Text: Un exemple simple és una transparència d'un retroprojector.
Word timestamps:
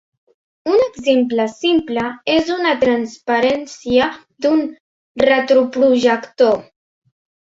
Un 0.69 0.77
exemple 0.83 1.43
simple 1.51 2.05
és 2.37 2.49
una 2.55 2.73
transparència 2.85 4.07
d'un 4.47 4.65
retroprojector. 5.31 6.57